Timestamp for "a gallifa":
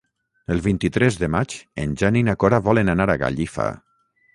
3.19-3.73